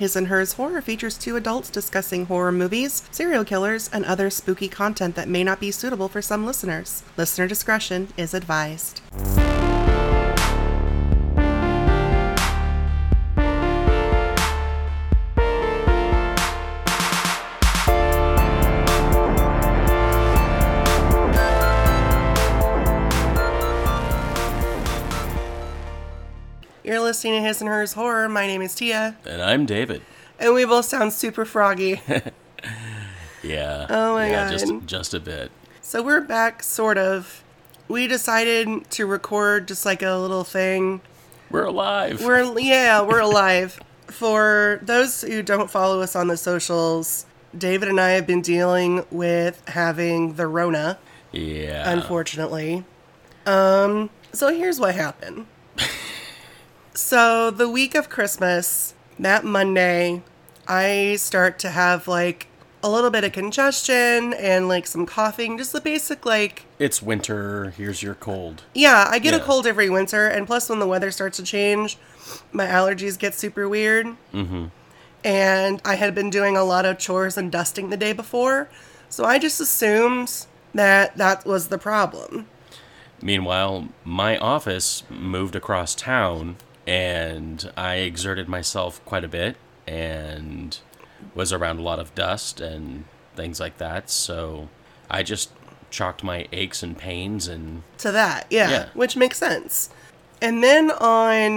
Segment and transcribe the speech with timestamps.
[0.00, 4.66] His and Hers Horror features two adults discussing horror movies, serial killers, and other spooky
[4.66, 7.02] content that may not be suitable for some listeners.
[7.18, 9.02] Listener discretion is advised.
[27.20, 28.30] To His and Hers Horror.
[28.30, 30.00] My name is Tia, And I'm David.
[30.38, 32.00] and we both sound super froggy.
[33.42, 33.86] Yeah.
[33.88, 34.58] Oh my yeah, God.
[34.58, 35.50] Just just a bit.
[35.80, 37.42] So we're back, sort of.
[37.88, 41.00] We decided to record just like a little thing.
[41.50, 42.22] We're alive.
[42.22, 43.80] We're yeah, we're alive.
[44.08, 47.24] For those who don't follow us on the socials,
[47.56, 50.98] David and I have been dealing with having the Rona,
[51.32, 51.90] yeah.
[51.90, 52.84] unfortunately.
[53.46, 55.46] Um, so here's what happened.
[56.94, 60.22] So the week of Christmas, that Monday,
[60.66, 62.46] I start to have like
[62.82, 67.70] a little bit of congestion and like some coughing, just the basic like It's winter.
[67.76, 68.62] Here's your cold.
[68.74, 71.98] Yeah, I get a cold every winter, and plus when the weather starts to change,
[72.52, 74.06] my allergies get super weird.
[74.32, 74.66] Mm-hmm.
[75.22, 78.70] And I had been doing a lot of chores and dusting the day before,
[79.10, 82.46] so I just assumed that that was the problem.
[83.20, 90.78] Meanwhile, my office moved across town, and I exerted myself quite a bit, and
[91.34, 93.04] was around a lot of dust and
[93.36, 94.10] things like that.
[94.10, 94.68] So
[95.10, 95.50] I just
[95.90, 98.88] chalked my aches and pains and To that, yeah, Yeah.
[98.94, 99.90] which makes sense.
[100.40, 101.56] And then on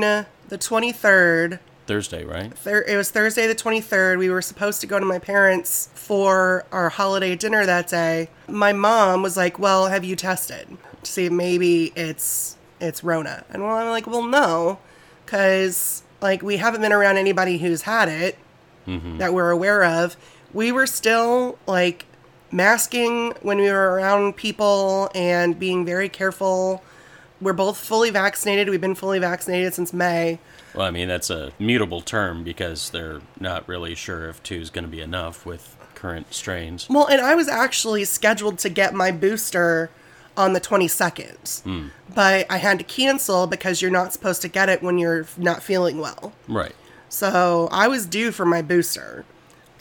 [0.49, 2.57] the 23rd, Thursday, right?
[2.57, 4.17] Thur- it was Thursday the 23rd.
[4.17, 8.29] We were supposed to go to my parents for our holiday dinner that day.
[8.47, 13.43] My mom was like, "Well, have you tested to see if maybe it's it's Rona?"
[13.49, 14.79] And well, I'm like, "Well, no,
[15.33, 18.37] cuz like we haven't been around anybody who's had it
[18.87, 19.17] mm-hmm.
[19.17, 20.15] that we're aware of.
[20.53, 22.05] We were still like
[22.51, 26.83] masking when we were around people and being very careful.
[27.41, 28.69] We're both fully vaccinated.
[28.69, 30.39] We've been fully vaccinated since May.
[30.73, 34.69] Well, I mean, that's a mutable term because they're not really sure if two is
[34.69, 36.87] going to be enough with current strains.
[36.89, 39.89] Well, and I was actually scheduled to get my booster
[40.35, 41.87] on the 22nd, hmm.
[42.13, 45.61] but I had to cancel because you're not supposed to get it when you're not
[45.61, 46.33] feeling well.
[46.47, 46.75] Right.
[47.09, 49.25] So I was due for my booster.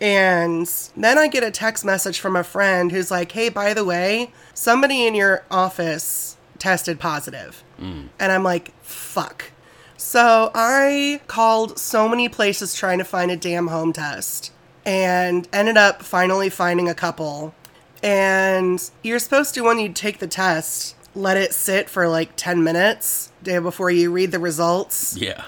[0.00, 3.84] And then I get a text message from a friend who's like, hey, by the
[3.84, 7.62] way, somebody in your office tested positive.
[7.78, 8.06] Hmm.
[8.18, 9.52] And I'm like, fuck.
[9.96, 14.52] So I called so many places trying to find a damn home test
[14.84, 17.54] and ended up finally finding a couple.
[18.02, 22.62] And you're supposed to, when you take the test, let it sit for like 10
[22.64, 25.16] minutes day before you read the results.
[25.16, 25.44] Yeah.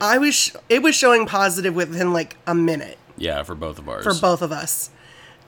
[0.00, 3.88] I was, sh- it was showing positive within like a minute Yeah, for both of
[3.88, 4.04] ours.
[4.04, 4.90] for both of us.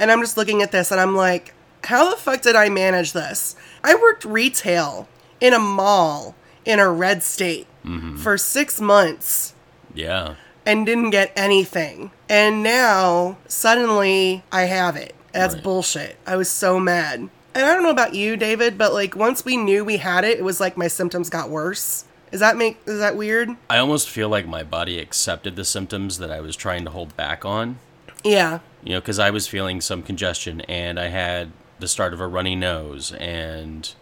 [0.00, 3.12] And I'm just looking at this and I'm like, how the fuck did I manage
[3.12, 3.54] this?
[3.84, 5.08] I worked retail
[5.40, 6.34] in a mall
[6.64, 8.16] in a red state mm-hmm.
[8.16, 9.54] for six months
[9.94, 10.34] Yeah.
[10.66, 12.10] and didn't get anything.
[12.28, 15.14] And now suddenly I have it.
[15.32, 15.62] That's Right.
[15.62, 16.16] bullshit.
[16.26, 17.28] I was so mad.
[17.54, 20.38] And I don't know about you, David, but like once we knew we had it,
[20.38, 22.04] it was like my symptoms got worse.
[22.32, 23.50] Is that make is that weird?
[23.68, 27.16] I almost feel like my body accepted the symptoms that I was trying to hold
[27.16, 27.78] back on.
[28.22, 28.60] Yeah.
[28.84, 32.26] You know, because I was feeling some congestion and I had the start of a
[32.26, 33.12] runny nose.
[33.12, 33.92] And,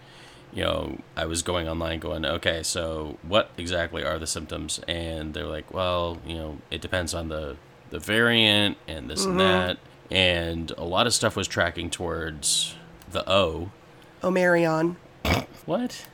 [0.53, 4.81] you know, I was going online going, okay, so what exactly are the symptoms?
[4.87, 7.57] And they're like, well, you know, it depends on the,
[7.91, 9.39] the variant and this and mm-hmm.
[9.39, 9.79] that.
[10.11, 12.75] And a lot of stuff was tracking towards
[13.11, 13.71] the O.
[14.23, 14.97] Omarion.
[15.67, 16.07] What?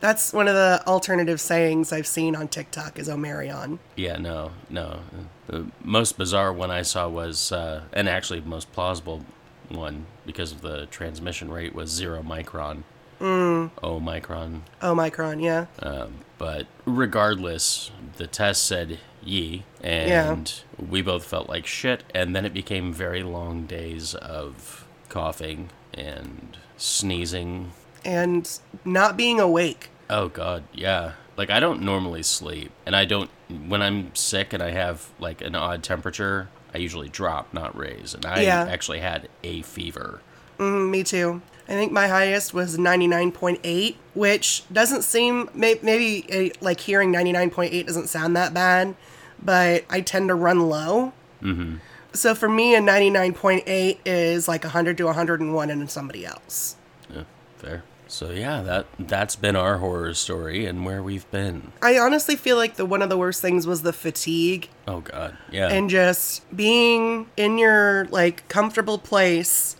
[0.00, 3.78] That's one of the alternative sayings I've seen on TikTok is Omarion.
[3.96, 5.00] Yeah, no, no.
[5.46, 9.24] The most bizarre one I saw was, uh, and actually most plausible
[9.68, 12.82] one because of the transmission rate was zero micron.
[13.20, 13.70] Mm.
[13.82, 14.60] Oh, micron.
[14.82, 15.66] Omicron, yeah.
[15.80, 22.04] Um, but regardless, the test said ye, and we both felt like shit.
[22.14, 27.72] And then it became very long days of coughing and sneezing.
[28.04, 28.48] And
[28.84, 29.90] not being awake.
[30.08, 31.12] Oh god, yeah.
[31.36, 33.30] Like I don't normally sleep, and I don't
[33.68, 38.14] when I'm sick and I have like an odd temperature, I usually drop, not raise.
[38.14, 38.66] And I Yeah.
[38.68, 40.20] actually had a fever.
[40.58, 41.42] Mm, me too.
[41.68, 47.86] I think my highest was 99.8, which doesn't seem, may, maybe eh, like hearing 99.8
[47.86, 48.94] doesn't sound that bad,
[49.42, 51.12] but I tend to run low.
[51.42, 51.76] Mm-hmm.
[52.12, 56.76] So for me, a 99.8 is like 100 to 101 in somebody else.
[57.14, 57.24] Yeah,
[57.58, 57.82] fair.
[58.08, 61.72] So yeah, that that's been our horror story and where we've been.
[61.82, 65.36] I honestly feel like the one of the worst things was the fatigue Oh god.
[65.50, 65.68] Yeah.
[65.68, 69.76] and just being in your like comfortable place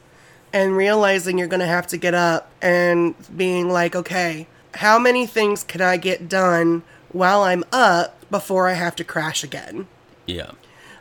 [0.53, 5.26] and realizing you're going to have to get up and being like, okay, how many
[5.26, 6.82] things can I get done
[7.12, 9.87] while I'm up before I have to crash again?
[10.26, 10.52] yeah.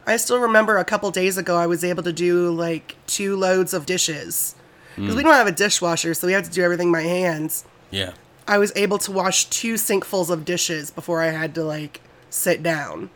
[0.08, 3.74] I still remember a couple days ago I was able to do like two loads
[3.74, 4.56] of dishes.
[4.96, 7.66] Because we don't have a dishwasher, so we have to do everything by hands.
[7.90, 8.12] Yeah.
[8.48, 12.62] I was able to wash two sinkfuls of dishes before I had to like sit
[12.62, 13.10] down.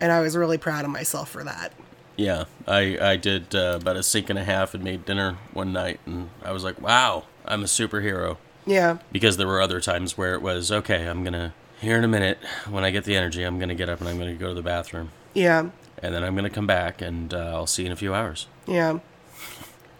[0.00, 1.72] And I was really proud of myself for that.
[2.16, 2.46] Yeah.
[2.66, 6.00] I I did uh, about a sink and a half and made dinner one night
[6.06, 8.36] and I was like, "Wow, I'm a superhero."
[8.66, 8.98] Yeah.
[9.12, 12.08] Because there were other times where it was, "Okay, I'm going to here in a
[12.08, 12.38] minute
[12.70, 14.48] when I get the energy, I'm going to get up and I'm going to go
[14.48, 15.68] to the bathroom." Yeah.
[16.02, 18.12] And then I'm going to come back and uh, I'll see you in a few
[18.14, 18.46] hours.
[18.66, 18.98] Yeah.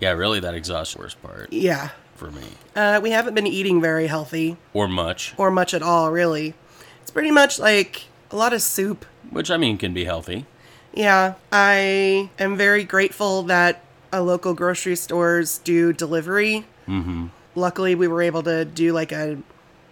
[0.00, 1.90] Yeah, really that exhaust worst part Yeah.
[2.16, 2.42] for me.
[2.74, 6.54] Uh, we haven't been eating very healthy Or much, or much at all, really.
[7.02, 9.04] It's pretty much like a lot of soup.
[9.30, 10.46] which I mean can be healthy.
[10.92, 11.34] Yeah.
[11.52, 13.82] I am very grateful that
[14.12, 16.66] uh, local grocery stores do delivery.
[16.88, 17.26] Mm-hmm.
[17.54, 19.38] Luckily, we were able to do like a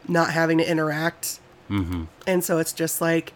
[0.09, 1.40] not having to interact.
[1.71, 2.05] Mm-hmm.
[2.27, 3.33] And so it's just like,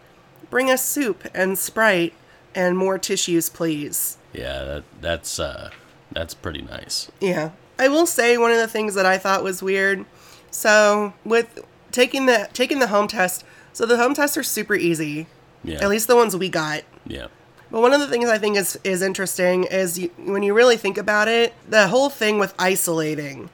[0.49, 2.13] bring us soup and Sprite
[2.53, 4.17] and more tissues, please.
[4.33, 5.69] Yeah, that that's uh
[6.11, 7.11] that's pretty nice.
[7.19, 7.51] Yeah.
[7.79, 10.05] I will say one of the things that I thought was weird.
[10.51, 11.59] So with
[11.91, 13.43] taking the taking the home test,
[13.73, 15.27] so the home tests are super easy.
[15.63, 15.81] Yeah.
[15.81, 16.83] At least the ones we got.
[17.05, 17.27] Yeah.
[17.71, 20.77] But one of the things I think is is interesting is you, when you really
[20.77, 23.49] think about it, the whole thing with isolating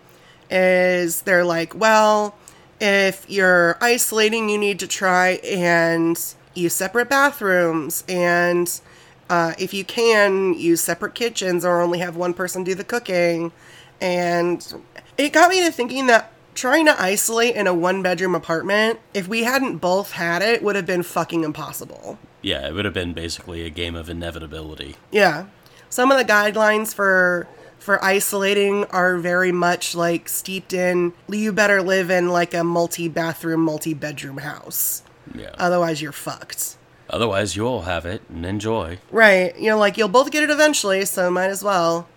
[0.49, 2.35] is they're like, well,
[2.81, 6.19] if you're isolating, you need to try and
[6.55, 8.81] use separate bathrooms and
[9.29, 13.53] uh, if you can use separate kitchens or only have one person do the cooking
[14.01, 14.73] and
[15.17, 19.29] it got me to thinking that trying to isolate in a one bedroom apartment if
[19.29, 23.13] we hadn't both had it would have been fucking impossible Yeah, it would have been
[23.13, 24.95] basically a game of inevitability.
[25.11, 25.45] yeah.
[25.89, 27.47] Some of the guidelines for
[27.81, 33.61] for isolating are very much like steeped in you better live in like a multi-bathroom,
[33.61, 35.03] multi-bedroom house.
[35.33, 35.55] Yeah.
[35.57, 36.77] Otherwise you're fucked.
[37.09, 38.97] Otherwise, you'll have it and enjoy.
[39.11, 39.57] Right.
[39.59, 42.07] You know, like you'll both get it eventually, so might as well.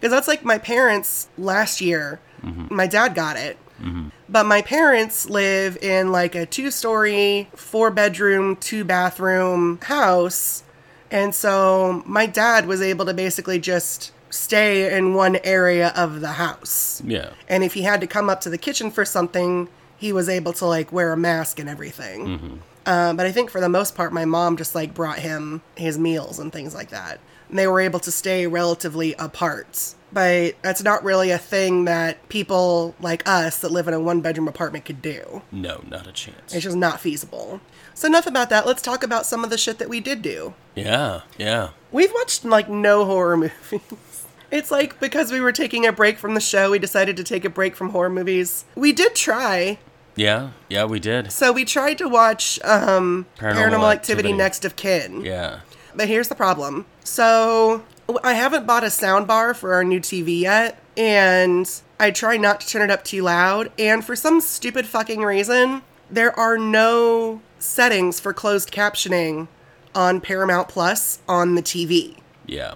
[0.00, 2.18] Because that's like my parents last year.
[2.42, 2.74] Mm-hmm.
[2.74, 3.58] My dad got it.
[3.82, 4.08] Mm-hmm.
[4.28, 10.62] But my parents live in like a two story, four bedroom, two bathroom house.
[11.10, 16.32] And so my dad was able to basically just stay in one area of the
[16.32, 17.02] house.
[17.04, 17.30] Yeah.
[17.48, 20.52] And if he had to come up to the kitchen for something, he was able
[20.54, 22.60] to like wear a mask and everything.
[22.86, 25.98] Uh, but I think for the most part, my mom just like brought him his
[25.98, 27.20] meals and things like that.
[27.48, 29.94] And they were able to stay relatively apart.
[30.10, 34.22] But that's not really a thing that people like us that live in a one
[34.22, 35.42] bedroom apartment could do.
[35.52, 36.54] No, not a chance.
[36.54, 37.60] It's just not feasible.
[37.92, 38.66] So, enough about that.
[38.66, 40.54] Let's talk about some of the shit that we did do.
[40.74, 41.70] Yeah, yeah.
[41.92, 43.36] We've watched like no horror
[43.70, 43.80] movies.
[44.50, 47.44] It's like because we were taking a break from the show, we decided to take
[47.44, 48.64] a break from horror movies.
[48.74, 49.78] We did try.
[50.16, 51.30] Yeah, yeah, we did.
[51.30, 53.92] So we tried to watch um, Paranormal Paranormal, Activity.
[53.92, 54.32] Activity.
[54.32, 55.24] Next of Kin.
[55.24, 55.60] Yeah.
[55.94, 56.86] But here's the problem.
[57.04, 57.84] So
[58.24, 62.60] I haven't bought a sound bar for our new TV yet, and I try not
[62.62, 63.70] to turn it up too loud.
[63.78, 69.48] And for some stupid fucking reason, there are no settings for closed captioning
[69.94, 72.16] on Paramount Plus on the TV.
[72.46, 72.74] Yeah.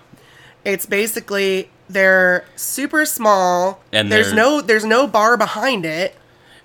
[0.64, 6.16] It's basically they're super small And there's no there's no bar behind it.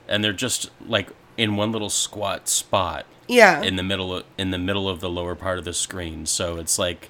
[0.07, 3.61] And they're just like in one little squat spot Yeah.
[3.61, 6.25] in the middle of, in the middle of the lower part of the screen.
[6.25, 7.09] So it's like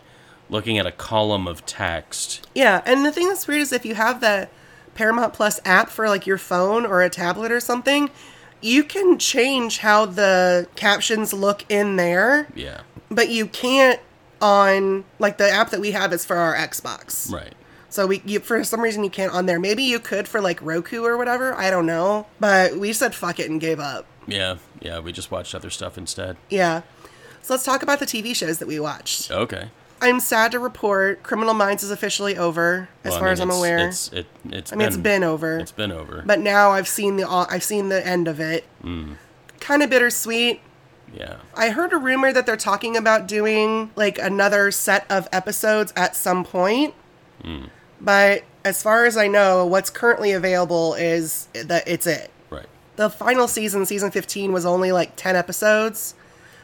[0.50, 2.48] looking at a column of text.
[2.56, 4.48] Yeah, and the thing that's weird is if you have the
[4.96, 8.10] Paramount Plus app for like your phone or a tablet or something,
[8.62, 12.82] you can change how the captions look in there, Yeah.
[13.12, 14.00] but you can't
[14.42, 17.32] on like the app that we have is for our Xbox.
[17.32, 17.54] Right.
[17.90, 19.60] So we you, for some reason you can't on there.
[19.60, 21.54] Maybe you could for like Roku or whatever.
[21.54, 24.06] I don't know, but we said fuck it and gave up.
[24.28, 24.58] Yeah.
[24.82, 26.38] Yeah, we just watched other stuff instead.
[26.50, 26.82] Yeah.
[27.42, 29.32] So let's talk about the TV shows that we watched.
[29.32, 29.70] Okay.
[30.00, 33.40] I'm sad to report Criminal Minds is officially over, as Well, I far mean, as
[33.40, 33.88] I'm aware.
[33.88, 35.58] It's it, it's I mean, it's been over.
[35.58, 36.22] It's been over.
[36.26, 38.66] but now I've seen the I've seen the end of it.
[38.84, 39.16] Mm.
[39.60, 40.60] Kind of bittersweet.
[41.14, 41.38] Yeah.
[41.56, 46.16] I heard a rumor that they're talking about doing like another set of episodes at
[46.16, 46.94] some point.
[47.44, 47.70] Mm.
[48.00, 52.30] But as far as I know, what's currently available is that it's it.
[52.50, 52.66] Right.
[52.96, 56.14] The final season, season 15, was only like 10 episodes.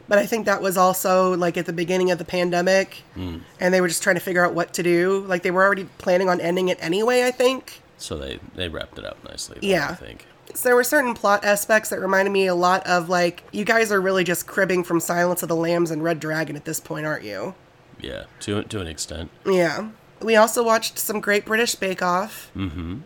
[0.07, 3.03] But I think that was also like at the beginning of the pandemic.
[3.15, 3.41] Mm.
[3.59, 5.23] And they were just trying to figure out what to do.
[5.27, 7.81] Like they were already planning on ending it anyway, I think.
[7.97, 9.59] So they they wrapped it up nicely.
[9.61, 9.89] though, Yeah.
[9.91, 10.25] I think.
[10.53, 13.91] So there were certain plot aspects that reminded me a lot of like you guys
[13.91, 17.05] are really just cribbing from Silence of the Lambs and Red Dragon at this point,
[17.05, 17.55] aren't you?
[17.99, 19.31] Yeah, to to an extent.
[19.45, 19.89] Yeah.
[20.21, 22.51] We also watched some Great British Bake Off.
[22.55, 22.99] Mm-hmm.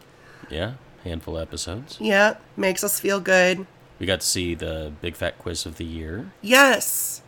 [0.50, 0.74] Yeah,
[1.04, 1.98] handful of episodes.
[2.00, 3.66] Yeah, makes us feel good.
[4.00, 6.32] We got to see the big fat quiz of the year.
[6.42, 7.22] Yes.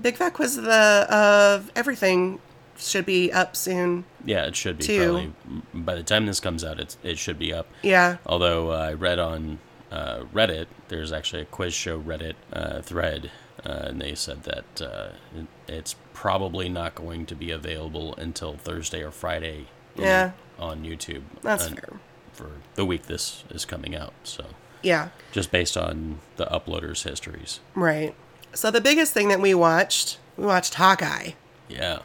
[0.00, 2.40] Big Fat Quiz of the of everything
[2.90, 4.04] should be up soon.
[4.24, 5.02] Yeah, it should be Two.
[5.04, 5.32] probably
[5.74, 6.80] by the time this comes out.
[6.80, 7.66] It's it should be up.
[7.82, 8.16] Yeah.
[8.26, 9.58] Although uh, I read on
[9.90, 13.30] uh, Reddit, there's actually a quiz show Reddit uh, thread,
[13.64, 18.54] uh, and they said that uh, it- it's probably not going to be available until
[18.56, 19.66] Thursday or Friday.
[19.96, 20.32] Yeah.
[20.58, 21.22] On YouTube.
[21.42, 21.88] That's uh, fair.
[22.32, 24.44] For the week this is coming out, so
[24.82, 25.08] Yeah.
[25.32, 27.60] just based on the uploaders' histories.
[27.74, 28.14] Right.
[28.54, 31.32] So the biggest thing that we watched, we watched Hawkeye.
[31.68, 32.00] Yeah,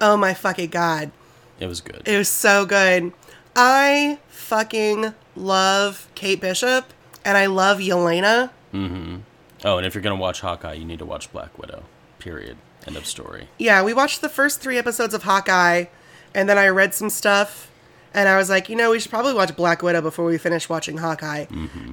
[0.00, 1.10] Oh my fucking god.
[1.58, 2.02] it was good.
[2.06, 3.12] It was so good.
[3.54, 6.86] I fucking love Kate Bishop
[7.24, 8.50] and I love Yelena.
[8.72, 9.16] Mm-hmm.
[9.64, 11.82] Oh, and if you're gonna watch Hawkeye, you need to watch Black Widow.
[12.18, 12.56] Period.
[12.86, 13.48] End of story.
[13.58, 15.86] Yeah, we watched the first three episodes of Hawkeye
[16.34, 17.69] and then I read some stuff
[18.14, 20.68] and I was like, you know, we should probably watch Black Widow before we finish
[20.68, 21.46] watching Hawkeye.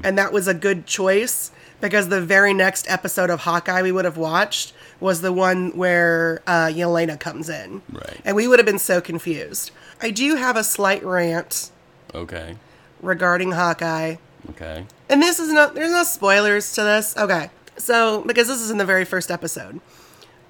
[0.04, 4.06] And that was a good choice because the very next episode of Hawkeye we would
[4.06, 7.82] have watched was the one where uh, Yelena comes in.
[7.92, 8.20] Right.
[8.26, 9.70] And we would have been so confused.
[10.02, 11.70] I do have a slight rant
[12.16, 12.56] Okay.
[13.02, 14.16] regarding Hawkeye.
[14.52, 14.86] Okay.
[15.10, 17.16] And this is not, there's no spoilers to this.
[17.16, 17.50] Okay.
[17.78, 19.80] So, because this is in the very first episode.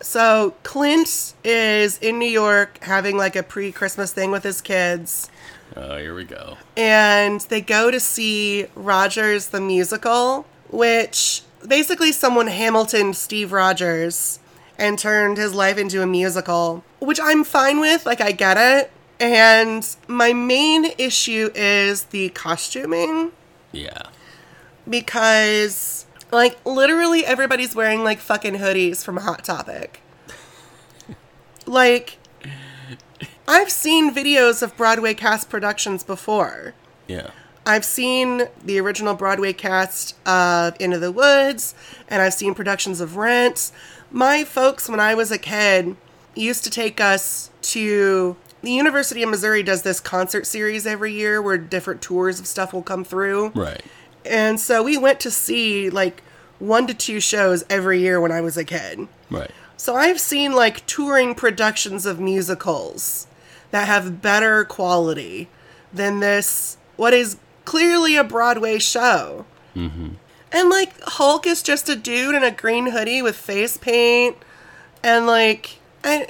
[0.01, 5.29] So, Clint is in New York having like a pre Christmas thing with his kids.
[5.75, 6.57] Oh, here we go.
[6.75, 14.39] And they go to see Rogers the musical, which basically someone Hamilton Steve Rogers
[14.77, 18.05] and turned his life into a musical, which I'm fine with.
[18.05, 18.91] Like, I get it.
[19.19, 23.31] And my main issue is the costuming
[23.71, 24.03] Yeah.
[24.87, 30.01] because like literally everybody's wearing like fucking hoodies from Hot Topic.
[31.65, 32.17] like
[33.47, 36.73] I've seen videos of Broadway cast productions before.
[37.07, 37.29] Yeah.
[37.65, 41.75] I've seen the original Broadway cast of Into the Woods,
[42.07, 43.71] and I've seen productions of Rent.
[44.09, 45.97] My folks, when I was a kid,
[46.33, 51.41] used to take us to the University of Missouri does this concert series every year
[51.41, 53.49] where different tours of stuff will come through.
[53.49, 53.83] Right.
[54.27, 56.21] And so we went to see like
[56.59, 59.07] one to two shows every year when I was a kid.
[59.29, 59.51] Right.
[59.77, 63.27] So I've seen like touring productions of musicals
[63.71, 65.49] that have better quality
[65.93, 69.45] than this, what is clearly a Broadway show.
[69.75, 70.09] Mm-hmm.
[70.51, 74.37] And like Hulk is just a dude in a green hoodie with face paint.
[75.03, 76.27] And like, I,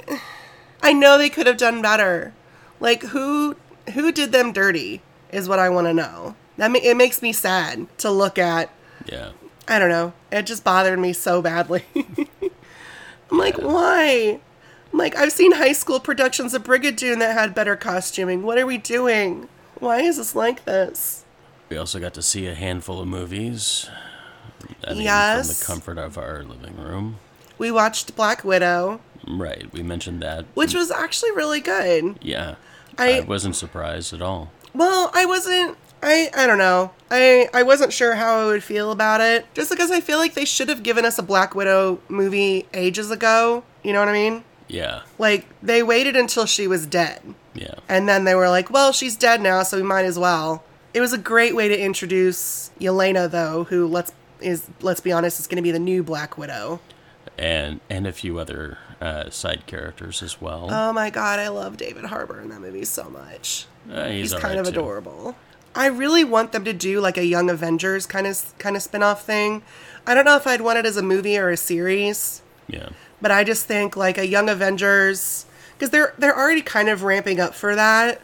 [0.82, 2.34] I know they could have done better.
[2.80, 3.56] Like who,
[3.94, 5.00] who did them dirty
[5.32, 6.34] is what I want to know.
[6.58, 8.70] That ma- it makes me sad to look at
[9.06, 9.30] Yeah.
[9.66, 10.12] I don't know.
[10.32, 11.84] It just bothered me so badly.
[13.30, 14.40] I'm like, why?
[14.92, 18.42] I'm like, I've seen high school productions of Brigadoon that had better costuming.
[18.42, 19.48] What are we doing?
[19.78, 21.24] Why is this like this?
[21.68, 23.88] We also got to see a handful of movies.
[24.86, 25.46] I mean, Yes.
[25.46, 27.16] From the comfort of our living room.
[27.58, 29.70] We watched Black Widow, Right.
[29.72, 30.46] We mentioned that.
[30.54, 32.18] which was actually really good.
[32.22, 32.54] Yeah.
[32.96, 34.50] I- I wasn't surprised at all.
[34.74, 35.76] Well, I wasn't.
[36.02, 36.92] I I don't know.
[37.10, 40.34] I I wasn't sure how I would feel about it, just because I feel like
[40.34, 43.64] they should have given us a Black Widow movie ages ago.
[43.82, 44.44] You know what I mean?
[44.68, 45.02] Yeah.
[45.18, 47.22] Like they waited until she was dead.
[47.54, 47.74] Yeah.
[47.88, 50.62] And then they were like, well, she's dead now, so we might as well.
[50.94, 55.40] It was a great way to introduce Yelena, though, who let's is let's be honest,
[55.40, 56.80] is going to be the new Black Widow.
[57.36, 60.68] And and a few other uh, side characters as well.
[60.70, 63.66] Oh my god, I love David Harbour in that movie so much.
[63.90, 64.70] Uh, he's He's kind of too.
[64.72, 65.36] adorable.
[65.78, 69.24] I really want them to do like a Young Avengers kind of kind of spin-off
[69.24, 69.62] thing.
[70.06, 72.42] I don't know if I'd want it as a movie or a series.
[72.66, 72.88] Yeah.
[73.22, 77.38] But I just think like a Young Avengers because they're they're already kind of ramping
[77.38, 78.20] up for that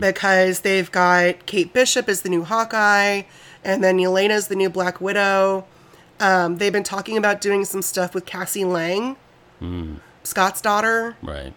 [0.00, 3.22] because they've got Kate Bishop as the new Hawkeye,
[3.62, 5.64] and then Yelena's the new Black Widow.
[6.18, 9.16] Um, they've been talking about doing some stuff with Cassie Lang,
[10.24, 11.16] Scott's daughter.
[11.22, 11.52] Right.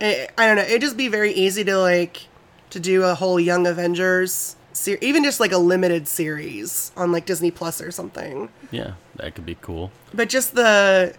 [0.00, 0.62] I I don't know.
[0.62, 2.26] It'd just be very easy to like
[2.70, 7.26] to do a whole Young Avengers, ser- even just like a limited series on like
[7.26, 8.48] Disney Plus or something.
[8.70, 8.92] Yeah.
[9.16, 9.90] That could be cool.
[10.14, 11.14] But just the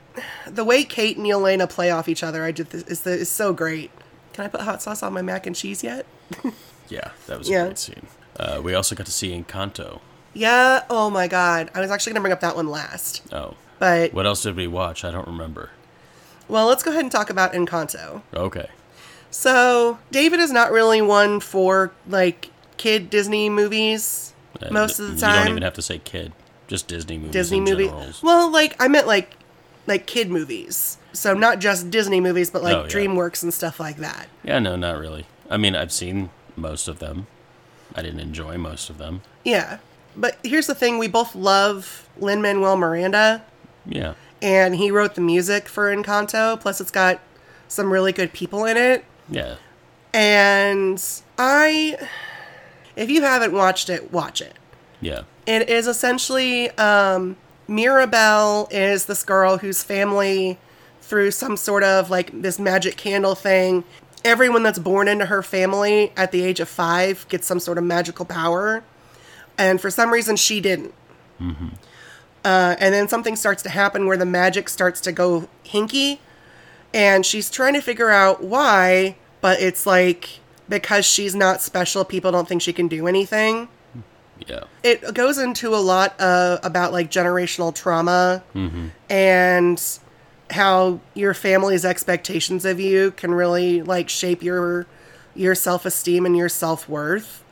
[0.48, 3.54] the way Kate and Yelena play off each other, I just is the, is so
[3.54, 3.92] great.
[4.34, 6.06] Can I put hot sauce on my mac and cheese yet?
[6.90, 7.12] Yeah.
[7.28, 7.62] That was Yeah.
[7.62, 8.08] a great scene.
[8.40, 10.00] Uh, we also got to see Encanto.
[10.34, 10.86] Yeah.
[10.90, 11.70] Oh my god.
[11.76, 13.54] I was actually gonna bring up that one last, Oh.
[13.78, 15.04] but What else did we watch?
[15.06, 15.70] I don't remember.
[16.48, 18.24] well, let's go ahead and talk about Encanto.
[18.34, 18.70] Okay.
[19.32, 24.34] So David is not really one for like kid Disney movies.
[24.62, 25.32] Uh, most of the time.
[25.36, 26.34] You don't even have to say kid.
[26.68, 27.34] Just Disney movies.
[27.34, 27.92] Disney in movie.
[28.22, 29.32] Well, like I meant like
[29.88, 30.98] like kid movies.
[31.14, 32.88] So not just Disney movies, but like Oh, yeah.
[32.88, 34.28] DreamWorks and stuff like that.
[34.44, 35.26] Yeah, no, not really.
[35.50, 37.26] I mean, I've seen most of them.
[37.96, 39.22] I didn't enjoy most of them.
[39.44, 39.80] Yeah.
[40.16, 43.44] But here's the thing: we both love Lin Manuel Miranda,
[43.86, 44.14] Yeah.
[44.42, 46.60] and he wrote the music for Encanto.
[46.60, 47.20] Plus, it's got
[47.68, 49.06] some really good people in it.
[49.30, 49.56] Yeah.
[50.14, 51.04] And
[51.38, 51.98] I,
[52.96, 54.56] if you haven't watched it, watch it.
[55.02, 55.22] Yeah.
[55.46, 60.58] It is essentially um, Mirabel is this girl whose family,
[61.02, 63.84] through some sort of like this magic candle thing,
[64.26, 67.84] everyone that's born into her family at the age of five gets some sort of
[67.84, 68.84] magical power.
[69.58, 70.94] And for some reason, she didn't.
[72.44, 76.20] Uh, and then something starts to happen where the magic starts to go hinky.
[76.94, 82.32] And she's trying to figure out why, but it's like because she's not special, people
[82.32, 83.70] don't think she can do anything.
[84.48, 84.64] Yeah.
[84.84, 88.42] it goes into a lot uh, about like generational trauma
[89.10, 90.00] and
[90.50, 94.88] how your family's expectations of you can really like shape your
[95.36, 97.44] your self-esteem and your self-worth.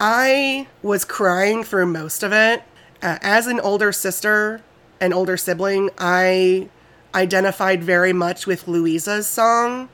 [0.00, 2.62] I was crying through most of it.
[3.02, 4.62] Uh, as an older sister
[5.00, 6.68] an older sibling i
[7.14, 9.88] identified very much with Luisa's song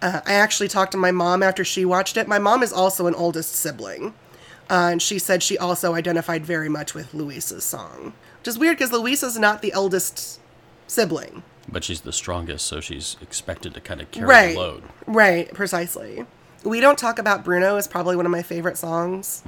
[0.00, 3.06] uh, i actually talked to my mom after she watched it my mom is also
[3.06, 4.14] an oldest sibling
[4.70, 8.12] uh, and she said she also identified very much with Luisa's song.
[8.40, 10.40] Which is weird because Luisa's not the eldest
[10.86, 11.42] sibling.
[11.66, 14.52] But she's the strongest, so she's expected to kind of carry Right.
[14.54, 14.82] the load.
[15.06, 16.26] Right, precisely.
[16.64, 19.42] We Don't Talk About Bruno is probably one of my favorite songs.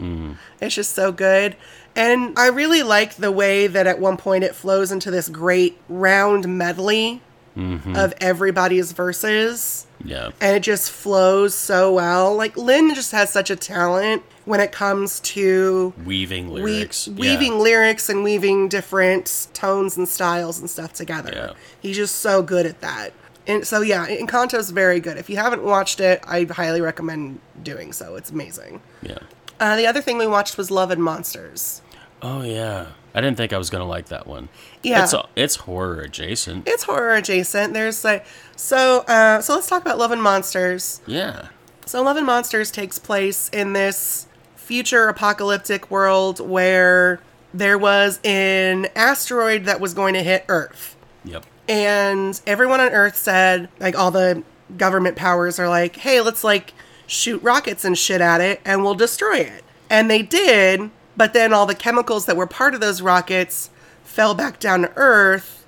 [0.59, 1.55] It's just so good.
[1.97, 5.79] And I really like the way that at one point it flows into this great
[5.89, 7.21] round medley
[7.57, 7.97] mm-hmm.
[7.97, 9.87] of everybody's verses.
[10.03, 10.31] Yeah.
[10.41, 12.35] and it just flows so well.
[12.35, 17.07] Like Lin just has such a talent when it comes to Weaving we- lyrics.
[17.07, 17.15] yeah.
[17.21, 21.33] weaving lyrics and weaving different tones and styles and stuff together.
[21.35, 21.53] Yeah.
[21.81, 23.13] He's just so good at that.
[23.47, 25.19] And so yeah, Encanto's very good.
[25.19, 28.17] If you haven't watched it, I highly recommend doing so.
[28.17, 28.81] It's amazing.
[29.03, 29.19] Yeah.
[29.61, 31.83] Uh, the other thing we watched was Love and Monsters.
[32.23, 32.87] Oh yeah.
[33.15, 34.49] I didn't think I was gonna like that one.
[34.83, 35.05] Yeah.
[35.05, 36.67] It's it's horror adjacent.
[36.67, 37.75] It's horror adjacent.
[37.75, 38.25] There's like
[38.57, 41.01] so uh, so let's talk about Love and Monsters.
[41.07, 41.49] yeah.
[41.87, 47.21] So Love and Monsters takes place in this future apocalyptic world where
[47.53, 50.97] there was an asteroid that was going to hit Earth.
[51.25, 51.45] Yep.
[51.69, 54.45] And everyone on Earth said, like all the
[54.77, 56.73] government powers are like, hey, let's like
[57.11, 59.65] shoot rockets and shit at it and we'll destroy it.
[59.91, 63.71] And they did, but then all the chemicals that were part of those rockets
[64.05, 65.67] fell back down to Earth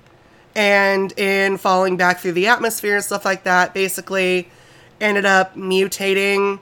[0.55, 4.49] and in falling back through the atmosphere and stuff like that, basically
[5.01, 6.59] ended up mutating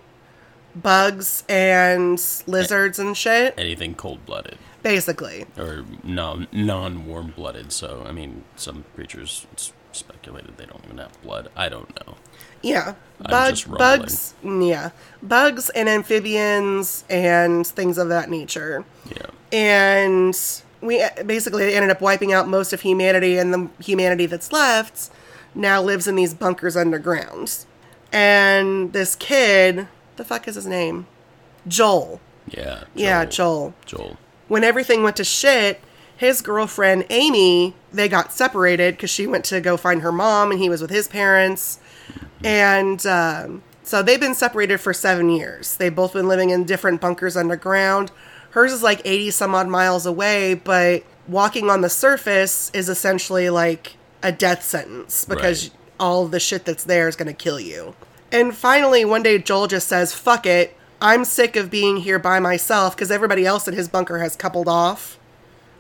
[0.76, 3.54] bugs and lizards and shit.
[3.58, 4.58] Anything cold blooded.
[4.82, 5.46] Basically.
[5.60, 10.98] Or non non warm blooded, so I mean some creatures it's speculated they don't even
[10.98, 11.50] have blood.
[11.56, 12.16] I don't know.
[12.62, 12.96] Yeah.
[13.30, 14.90] Bug, bugs, yeah.
[15.22, 18.84] Bugs and amphibians and things of that nature.
[19.16, 19.28] Yeah.
[19.52, 20.36] And
[20.82, 25.12] we uh, basically ended up wiping out most of humanity, and the humanity that's left
[25.54, 27.66] now lives in these bunkers underground.
[28.12, 31.06] And this kid, the fuck is his name?
[31.68, 32.20] Joel.
[32.48, 32.86] Yeah.
[32.96, 33.74] Yeah, Joel.
[33.86, 34.18] Joel.
[34.48, 35.80] When everything went to shit,
[36.18, 40.60] his girlfriend Amy, they got separated because she went to go find her mom and
[40.60, 41.80] he was with his parents.
[42.44, 45.76] And um, so they've been separated for seven years.
[45.76, 48.12] They've both been living in different bunkers underground.
[48.52, 53.50] Hers is like 80 some odd miles away, but walking on the surface is essentially
[53.50, 55.78] like a death sentence because Right.
[56.00, 57.96] all the shit that's there is going to kill you.
[58.32, 60.76] And finally, one day, Joel just says, fuck it.
[61.02, 64.68] I'm sick of being here by myself because everybody else in his bunker has coupled
[64.68, 65.18] off.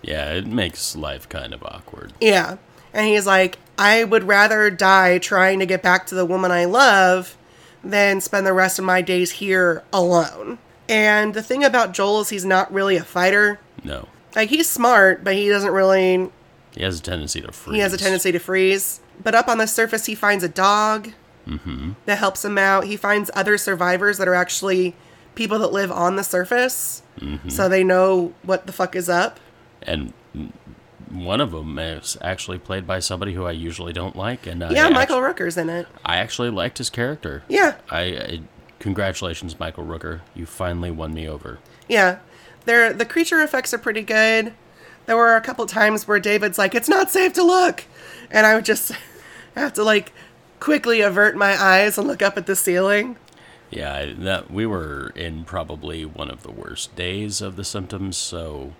[0.01, 2.13] Yeah, it makes life kind of awkward.
[2.19, 2.57] Yeah.
[2.93, 6.65] And he's like, I would rather die trying to get back to the woman I
[6.65, 7.37] love
[7.83, 10.59] than spend the rest of my days here alone.
[10.87, 13.59] And the thing about Joel is he's not really a fighter.
[13.83, 14.07] No.
[14.35, 16.29] Like, he's smart, but he doesn't really.
[16.75, 17.75] He has a tendency to freeze.
[17.75, 19.01] He has a tendency to freeze.
[19.21, 21.11] But up on the surface, he finds a dog
[21.47, 21.93] mm-hmm.
[22.05, 22.85] that helps him out.
[22.85, 24.95] He finds other survivors that are actually
[25.35, 27.03] people that live on the surface.
[27.19, 27.49] Mm-hmm.
[27.49, 29.39] So they know what the fuck is up.
[29.81, 30.13] And
[31.11, 34.85] one of them is actually played by somebody who I usually don't like, and Yeah,
[34.87, 35.87] I Michael act- Rooker's in it.
[36.05, 37.43] I actually liked his character.
[37.47, 37.75] Yeah.
[37.89, 38.41] I, I
[38.79, 40.21] congratulations, Michael Rooker.
[40.35, 41.59] You finally won me over.
[41.87, 42.19] Yeah,
[42.65, 44.53] they're, the creature effects are pretty good.
[45.05, 47.83] There were a couple times where David's like, "It's not safe to look,"
[48.29, 48.91] and I would just
[49.55, 50.13] have to like
[50.59, 53.17] quickly avert my eyes and look up at the ceiling.
[53.71, 58.73] Yeah, that we were in probably one of the worst days of the symptoms, so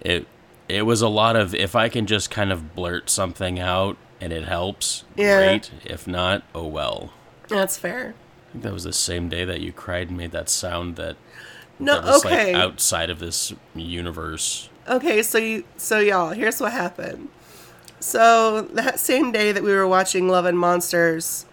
[0.00, 0.26] it
[0.70, 4.32] it was a lot of if I can just kind of blurt something out and
[4.32, 5.36] it helps, Yeah.
[5.38, 5.70] great.
[5.84, 7.12] If not, oh well.
[7.48, 8.14] That's fair.
[8.48, 11.16] I think that was the same day that you cried and made that sound that,
[11.78, 12.52] No, that was okay.
[12.54, 14.68] like outside of this universe.
[14.88, 17.28] Okay, so you, so y'all, here's what happened.
[18.00, 21.44] So that same day that we were watching Love and Monsters,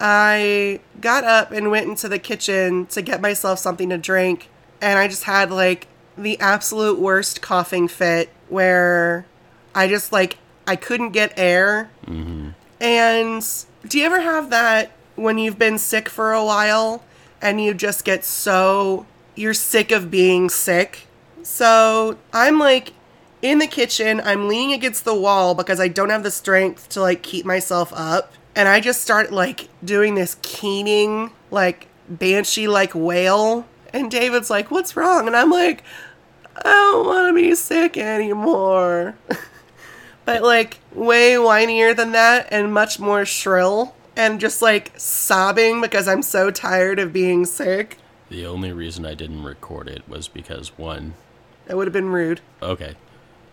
[0.00, 4.48] I got up and went into the kitchen to get myself something to drink,
[4.80, 5.86] and I just had like
[6.16, 9.26] the absolute worst coughing fit where
[9.74, 11.90] I just like I couldn't get air.
[12.06, 12.50] Mm-hmm.
[12.80, 17.02] And do you ever have that when you've been sick for a while
[17.40, 21.06] and you just get so you're sick of being sick?
[21.42, 22.92] So I'm like
[23.40, 27.00] in the kitchen, I'm leaning against the wall because I don't have the strength to
[27.00, 28.32] like keep myself up.
[28.54, 33.66] And I just start like doing this keening, like banshee like wail.
[33.92, 35.26] And David's like, What's wrong?
[35.26, 35.82] And I'm like,
[36.56, 39.14] I don't want to be sick anymore.
[40.24, 46.06] but like way whinier than that and much more shrill and just like sobbing because
[46.06, 47.98] I'm so tired of being sick.
[48.28, 51.14] The only reason I didn't record it was because one,
[51.66, 52.40] That would have been rude.
[52.62, 52.94] okay,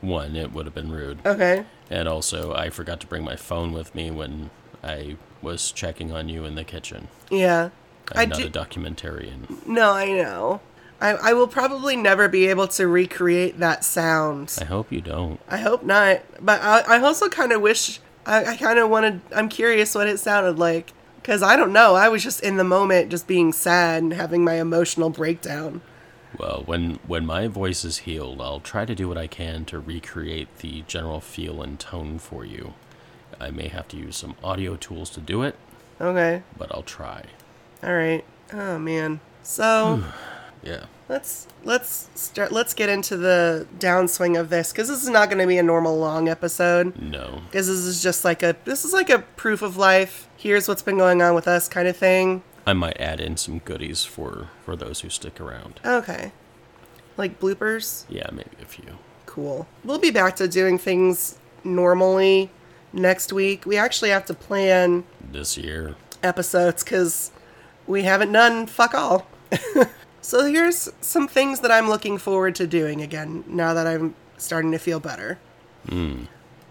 [0.02, 1.20] one, it would have been rude.
[1.26, 1.66] Okay.
[1.90, 4.52] And also, I forgot to bring my phone with me when
[4.84, 7.08] I was checking on you in the kitchen.
[7.30, 7.70] Yeah.
[8.14, 9.66] I'm I not do- a documentarian.
[9.68, 10.62] No, I know.
[11.02, 14.58] I, I will probably never be able to recreate that sound.
[14.62, 15.40] I hope you don't.
[15.48, 16.22] I hope not.
[16.42, 20.08] But I, I also kind of wish, I, I kind of wanted, I'm curious what
[20.08, 20.94] it sounded like.
[21.16, 21.96] Because I don't know.
[21.96, 25.82] I was just in the moment, just being sad and having my emotional breakdown.
[26.38, 29.80] Well, when when my voice is healed, I'll try to do what I can to
[29.80, 32.74] recreate the general feel and tone for you.
[33.40, 35.56] I may have to use some audio tools to do it,
[36.00, 36.44] Okay.
[36.58, 37.26] but I'll try.
[37.84, 38.24] All right.
[38.54, 39.20] Oh, man.
[39.44, 40.04] So.
[40.64, 40.86] Yeah.
[41.08, 42.52] Let's let's start.
[42.52, 45.64] Let's get into the downswing of this because this is not going to be a
[45.64, 47.00] normal long episode.
[47.02, 47.42] No.
[47.50, 50.28] Because this is just like a this is like a proof of life.
[50.38, 52.44] Here's what's been going on with us, kind of thing.
[52.68, 55.80] I might add in some goodies for for those who stick around.
[55.84, 56.32] Okay,
[57.18, 58.06] like bloopers.
[58.10, 58.98] Yeah, maybe a few.
[59.26, 59.66] Cool.
[59.84, 62.52] We'll be back to doing things normally
[62.94, 63.66] next week.
[63.66, 65.96] We actually have to plan This year.
[66.22, 67.32] episodes because
[67.88, 69.26] we haven't done fuck all.
[70.22, 74.72] so here's some things that I'm looking forward to doing again now that I'm starting
[74.72, 75.40] to feel better.
[75.88, 76.24] Hmm.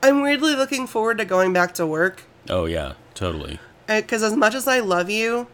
[0.02, 3.58] I'm weirdly looking forward to going back to work Oh yeah, totally.
[3.88, 5.46] Uh, because as much as I love you,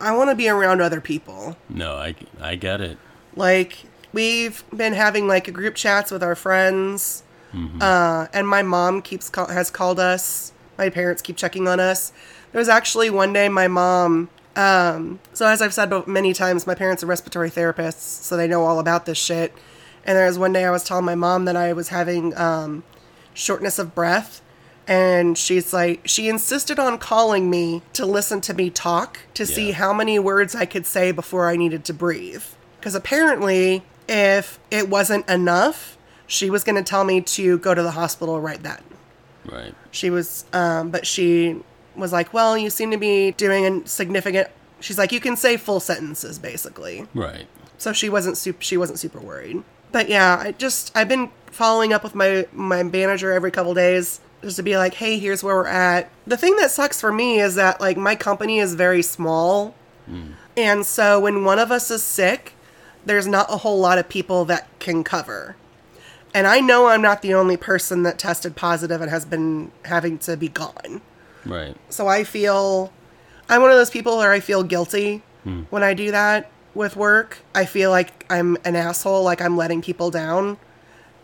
[0.00, 1.56] I want to be around other people.
[1.68, 2.98] No, I I get it.
[3.36, 7.80] Like we've been having like group chats with our friends, mm-hmm.
[7.80, 10.52] uh, and my mom keeps call- has called us.
[10.78, 12.12] My parents keep checking on us.
[12.50, 14.28] There was actually one day my mom.
[14.54, 18.64] Um, so as I've said many times, my parents are respiratory therapists, so they know
[18.64, 19.52] all about this shit.
[20.04, 22.82] And there was one day I was telling my mom that I was having um,
[23.34, 24.42] shortness of breath,
[24.86, 29.70] and she's like, she insisted on calling me to listen to me talk to see
[29.70, 32.42] how many words I could say before I needed to breathe.
[32.78, 37.82] Because apparently, if it wasn't enough, she was going to tell me to go to
[37.82, 38.82] the hospital right then.
[39.44, 39.74] Right.
[39.92, 41.62] She was, um, but she
[41.96, 44.48] was like, well, you seem to be doing a significant.
[44.80, 47.06] She's like, you can say full sentences, basically.
[47.14, 47.46] Right.
[47.78, 49.62] So she wasn't super, she wasn't super worried.
[49.92, 54.20] But yeah, I just I've been following up with my my manager every couple days
[54.40, 57.40] just to be like, "Hey, here's where we're at." The thing that sucks for me
[57.40, 59.74] is that like my company is very small.
[60.06, 60.32] Hmm.
[60.56, 62.54] And so when one of us is sick,
[63.04, 65.56] there's not a whole lot of people that can cover.
[66.34, 70.18] And I know I'm not the only person that tested positive and has been having
[70.18, 71.02] to be gone.
[71.44, 71.76] Right.
[71.88, 72.92] So I feel
[73.48, 75.62] I'm one of those people where I feel guilty hmm.
[75.70, 77.38] when I do that with work.
[77.54, 80.58] I feel like I'm an asshole, like I'm letting people down.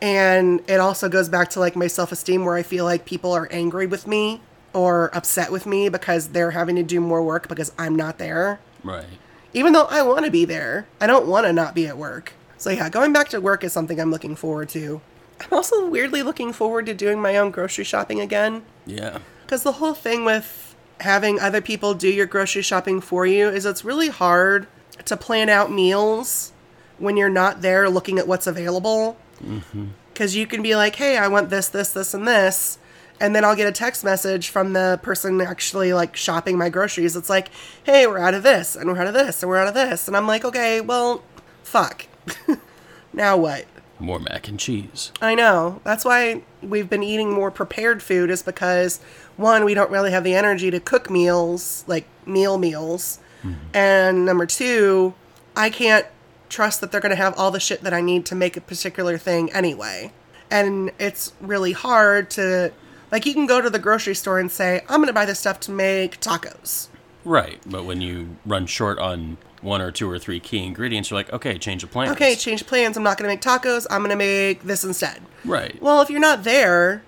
[0.00, 3.48] And it also goes back to like my self-esteem where I feel like people are
[3.50, 4.40] angry with me
[4.72, 8.60] or upset with me because they're having to do more work because I'm not there.
[8.84, 9.06] Right.
[9.54, 12.34] Even though I want to be there, I don't want to not be at work.
[12.58, 15.00] So yeah, going back to work is something I'm looking forward to.
[15.40, 18.62] I'm also weirdly looking forward to doing my own grocery shopping again.
[18.86, 19.18] Yeah.
[19.48, 23.64] Because the whole thing with having other people do your grocery shopping for you is
[23.64, 24.66] it's really hard
[25.06, 26.52] to plan out meals
[26.98, 29.16] when you're not there looking at what's available.
[29.42, 29.86] Mm-hmm.
[30.12, 32.78] Because you can be like, hey, I want this, this, this, and this.
[33.20, 37.16] And then I'll get a text message from the person actually like shopping my groceries.
[37.16, 37.48] It's like,
[37.84, 40.08] hey, we're out of this, and we're out of this, and we're out of this.
[40.08, 41.22] And I'm like, okay, well,
[41.62, 42.04] fuck.
[43.14, 43.64] now what?
[44.00, 45.12] More mac and cheese.
[45.20, 45.80] I know.
[45.84, 49.00] That's why we've been eating more prepared food is because
[49.36, 53.18] one, we don't really have the energy to cook meals, like meal meals.
[53.42, 53.76] Mm-hmm.
[53.76, 55.14] And number two,
[55.56, 56.06] I can't
[56.48, 58.60] trust that they're going to have all the shit that I need to make a
[58.60, 60.12] particular thing anyway.
[60.50, 62.72] And it's really hard to,
[63.12, 65.40] like, you can go to the grocery store and say, I'm going to buy this
[65.40, 66.88] stuff to make tacos.
[67.24, 71.18] Right, but when you run short on one or two or three key ingredients, you're
[71.18, 72.12] like, okay, change of plans.
[72.12, 72.96] Okay, change plans.
[72.96, 73.86] I'm not going to make tacos.
[73.90, 75.20] I'm going to make this instead.
[75.44, 75.80] right.
[75.82, 77.02] Well, if you're not there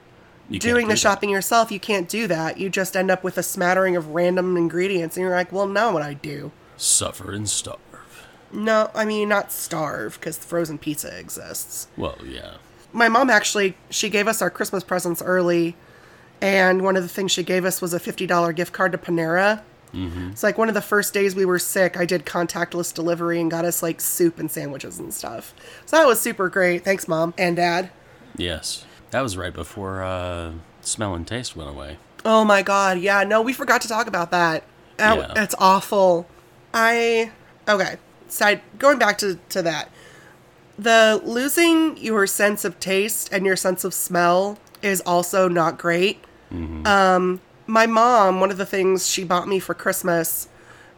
[0.48, 0.98] You can't doing do the that.
[0.98, 2.58] shopping yourself, you can't do that.
[2.58, 5.92] You just end up with a smattering of random ingredients, and you're like, well, now
[5.92, 6.50] what I do?
[6.76, 7.78] Suffer and starve.
[8.52, 11.86] No, I mean not starve because frozen pizza exists.
[11.96, 12.54] Well, yeah.
[12.92, 15.76] My mom actually she gave us our Christmas presents early,
[16.40, 18.98] and one of the things she gave us was a fifty dollar gift card to
[18.98, 19.62] Panera.
[19.94, 20.30] Mm-hmm.
[20.30, 21.96] It's like one of the first days we were sick.
[21.96, 25.52] I did contactless delivery and got us like soup and sandwiches and stuff.
[25.86, 26.84] So that was super great.
[26.84, 27.90] Thanks, mom and dad.
[28.36, 28.84] Yes.
[29.10, 31.98] That was right before uh, smell and taste went away.
[32.24, 34.62] Oh my god, yeah, no, we forgot to talk about that.
[34.98, 35.32] That- Yeah.
[35.34, 36.28] That's awful.
[36.74, 37.32] I
[37.68, 37.96] okay.
[38.28, 39.90] Side going back to, to that.
[40.78, 46.22] The losing your sense of taste and your sense of smell is also not great.
[46.52, 50.48] Um, my mom, one of the things she bought me for Christmas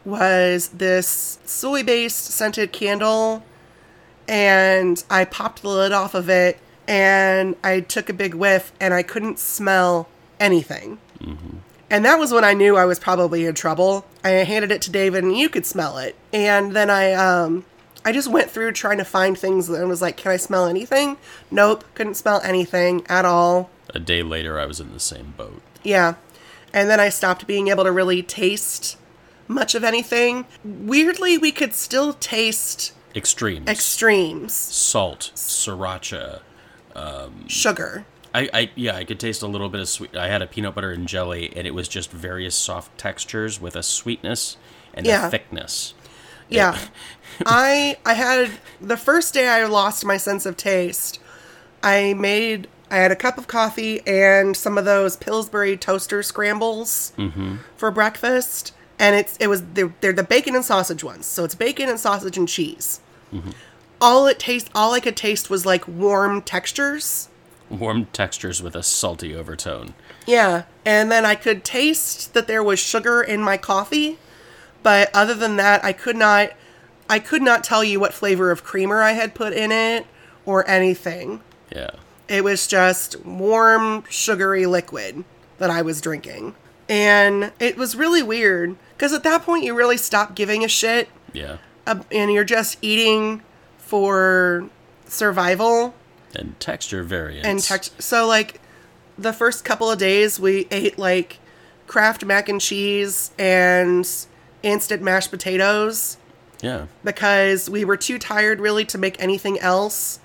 [0.03, 3.43] was this soy based scented candle
[4.27, 8.93] and I popped the lid off of it and I took a big whiff and
[8.93, 10.09] I couldn't smell
[10.39, 10.97] anything.
[11.89, 14.05] And that was when I knew I was probably in trouble.
[14.23, 16.15] I handed it to David and you could smell it.
[16.33, 17.65] And then I um
[18.03, 21.17] I just went through trying to find things and was like, "Can I smell anything?"
[21.49, 23.69] Nope, couldn't smell anything at all.
[23.93, 25.61] A day later, I was in the same boat.
[25.83, 26.15] Yeah.
[26.73, 28.97] And then I stopped being able to really taste
[29.47, 30.45] much of anything.
[30.63, 33.67] Weirdly, we could still taste Extremes.
[33.69, 34.53] extremes.
[34.53, 36.41] Salt, sriracha.
[36.95, 38.05] Um, Sugar.
[38.33, 40.15] I, I yeah, I could taste a little bit of sweet.
[40.15, 43.75] I had a peanut butter and jelly, and it was just various soft textures with
[43.75, 44.57] a sweetness
[44.93, 45.27] and Yeah.
[45.27, 45.93] a thickness.
[46.49, 46.77] Yeah.
[47.45, 51.19] I I had the first day I lost my sense of taste.
[51.83, 57.11] I made I had a cup of coffee and some of those Pillsbury toaster scrambles
[57.17, 57.55] mm-hmm.
[57.75, 61.25] for breakfast, and it's it was they're, they're the bacon and sausage ones.
[61.25, 63.01] So it's bacon and sausage and cheese.
[63.33, 63.49] Mm-hmm.
[63.99, 67.29] All it taste all I could taste was like warm textures.
[67.67, 69.95] Warm textures with a salty overtone.
[70.27, 74.19] Yeah, and then I could taste that there was sugar in my coffee,
[74.83, 76.51] but other than that, I could not
[77.09, 80.05] I could not tell you what flavor of creamer I had put in it
[80.45, 81.41] or anything.
[81.75, 81.89] Yeah.
[82.27, 85.23] It was just warm, sugary liquid
[85.57, 86.55] that I was drinking.
[86.89, 91.09] And it was really weird because at that point you really stop giving a shit
[91.33, 91.57] Yeah.
[91.85, 93.41] and you're just eating
[93.77, 94.69] for
[95.07, 95.93] survival
[96.35, 97.47] And texture variants.
[97.47, 98.01] and text.
[98.01, 98.59] So like
[99.17, 101.39] the first couple of days, we ate like
[101.87, 104.07] Kraft mac and cheese and
[104.63, 106.17] instant mashed potatoes
[106.61, 106.85] Yeah.
[107.03, 110.19] because we were too tired really to make anything else.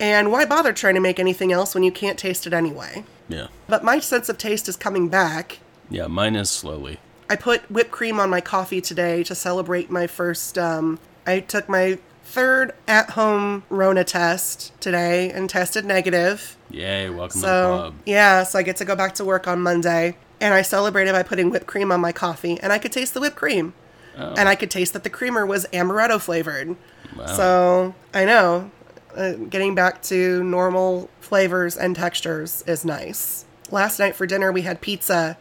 [0.00, 3.04] And why bother trying to make anything else when you can't taste it anyway?
[3.28, 3.48] Yeah.
[3.68, 5.58] But my sense of taste is coming back.
[5.90, 6.06] Yeah.
[6.08, 6.98] Mine is slowly.
[7.30, 10.58] I put whipped cream on my coffee today to celebrate my first.
[10.58, 16.56] Um, I took my third at home Rona test today and tested negative.
[16.70, 17.08] Yay!
[17.10, 17.94] Welcome to the So club.
[18.06, 21.22] yeah, so I get to go back to work on Monday, and I celebrated by
[21.22, 23.74] putting whipped cream on my coffee, and I could taste the whipped cream,
[24.18, 24.34] Oh.
[24.36, 26.76] and I could taste that the creamer was amaretto flavored.
[27.16, 27.26] Wow.
[27.26, 28.70] So I know,
[29.16, 33.44] uh, getting back to normal flavors and textures is nice.
[33.70, 35.38] Last night for dinner we had pizza,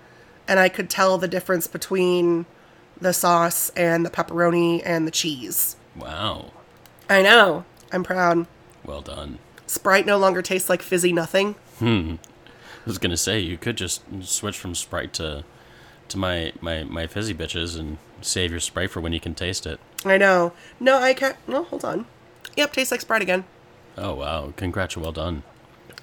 [0.47, 2.45] and I could tell the difference between
[2.99, 5.75] the sauce and the pepperoni and the cheese.
[5.95, 6.51] Wow.
[7.09, 7.65] I know.
[7.91, 8.47] I'm proud.
[8.85, 9.39] Well done.
[9.67, 11.55] Sprite no longer tastes like fizzy nothing.
[11.79, 12.15] Hmm.
[12.45, 15.43] I was gonna say you could just switch from Sprite to
[16.09, 19.65] to my my my fizzy bitches and save your Sprite for when you can taste
[19.65, 19.79] it.
[20.03, 20.53] I know.
[20.79, 21.37] No, I can't.
[21.47, 22.05] No, hold on.
[22.55, 23.45] Yep, tastes like Sprite again.
[23.97, 24.53] Oh wow!
[24.55, 25.43] Congrats, well done.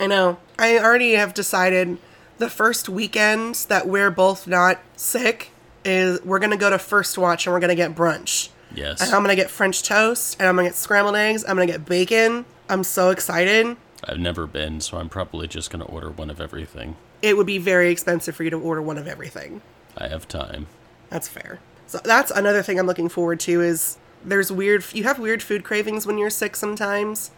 [0.00, 0.38] I know.
[0.58, 1.98] I already have decided
[2.38, 5.50] the first weekend that we're both not sick
[5.84, 8.50] is we're gonna go to First Watch and we're gonna get brunch.
[8.74, 9.00] Yes.
[9.00, 11.44] And I'm gonna get French toast and I'm gonna get scrambled eggs.
[11.44, 12.44] I'm gonna get bacon.
[12.68, 13.76] I'm so excited.
[14.04, 16.96] I've never been, so I'm probably just gonna order one of everything.
[17.22, 19.62] It would be very expensive for you to order one of everything.
[19.96, 20.66] I have time.
[21.10, 21.58] That's fair.
[21.86, 25.64] So that's another thing I'm looking forward to is there's weird you have weird food
[25.64, 27.30] cravings when you're sick sometimes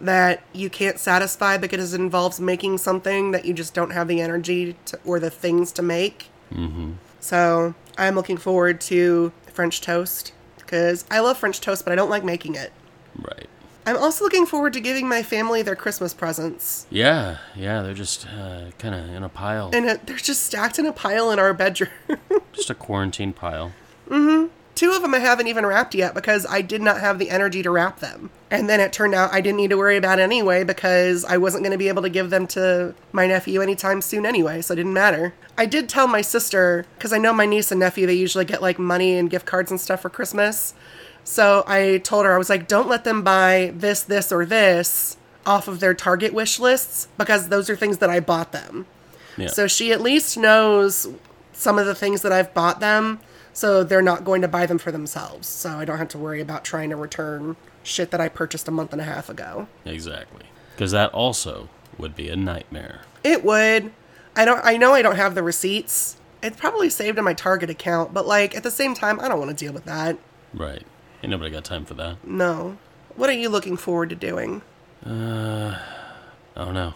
[0.00, 4.20] that you can't satisfy because it involves making something that you just don't have the
[4.20, 6.28] energy to, or the things to make.
[6.52, 6.92] Mm-hmm.
[7.20, 12.10] So I'm looking forward to French toast because I love French toast, but I don't
[12.10, 12.72] like making it.
[13.16, 13.48] Right.
[13.86, 16.86] I'm also looking forward to giving my family their Christmas presents.
[16.90, 17.80] Yeah, yeah.
[17.80, 19.70] They're just uh, kind of in a pile.
[19.72, 21.90] And it, they're just stacked in a pile in our bedroom.
[22.52, 23.72] just a quarantine pile.
[24.78, 27.64] Two of them I haven't even wrapped yet because I did not have the energy
[27.64, 28.30] to wrap them.
[28.48, 31.36] And then it turned out I didn't need to worry about it anyway because I
[31.36, 34.74] wasn't going to be able to give them to my nephew anytime soon anyway, so
[34.74, 35.34] it didn't matter.
[35.56, 38.62] I did tell my sister, because I know my niece and nephew, they usually get
[38.62, 40.74] like money and gift cards and stuff for Christmas.
[41.24, 45.16] So I told her, I was like, don't let them buy this, this, or this
[45.44, 48.86] off of their Target wish lists because those are things that I bought them.
[49.36, 49.48] Yeah.
[49.48, 51.08] So she at least knows
[51.52, 53.18] some of the things that I've bought them,
[53.58, 55.48] so they're not going to buy them for themselves.
[55.48, 58.70] So I don't have to worry about trying to return shit that I purchased a
[58.70, 59.66] month and a half ago.
[59.84, 60.46] exactly.
[60.74, 61.68] Because that also
[61.98, 63.00] would be a nightmare.
[63.24, 63.90] It would.
[64.36, 66.16] I don't I know I don't have the receipts.
[66.40, 69.40] It's probably saved in my Target account, but like at the same time, I don't
[69.40, 70.18] want to deal with that.
[70.54, 70.84] Right.
[71.24, 72.24] Ain't nobody got time for that.
[72.24, 72.78] No.
[73.16, 74.62] What are you looking forward to doing?
[75.04, 75.76] Uh,
[76.56, 76.94] oh no.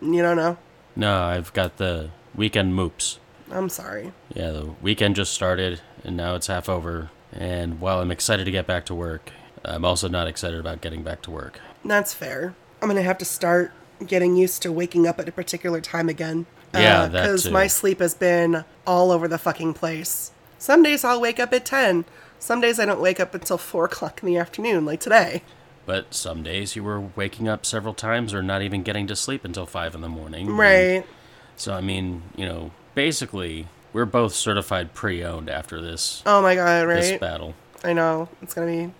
[0.00, 0.58] You don't know.
[0.94, 3.18] No, I've got the weekend moops.
[3.50, 4.12] I'm sorry.
[4.32, 7.10] Yeah, the weekend just started and now it's half over.
[7.32, 9.32] And while I'm excited to get back to work,
[9.64, 11.60] I'm also not excited about getting back to work.
[11.84, 12.54] That's fair.
[12.80, 13.72] I'm gonna have to start
[14.06, 16.46] getting used to waking up at a particular time again.
[16.74, 17.50] Yeah, uh, because too.
[17.50, 20.32] my sleep has been all over the fucking place.
[20.58, 22.04] Some days I'll wake up at ten.
[22.38, 25.42] Some days I don't wake up until four o'clock in the afternoon, like today.
[25.86, 29.44] But some days you were waking up several times or not even getting to sleep
[29.44, 30.50] until five in the morning.
[30.50, 31.04] Right.
[31.56, 36.86] So I mean, you know, basically we're both certified pre-owned after this Oh my god,
[36.88, 36.96] Right.
[37.00, 37.54] this battle.
[37.84, 38.92] I know it's gonna be,